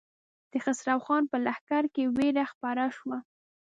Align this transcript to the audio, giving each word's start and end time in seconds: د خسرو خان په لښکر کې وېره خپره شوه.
د 0.51 0.53
خسرو 0.63 0.97
خان 1.05 1.23
په 1.31 1.37
لښکر 1.45 1.83
کې 1.93 2.03
وېره 2.15 2.45
خپره 2.51 2.83
شوه. 2.97 3.17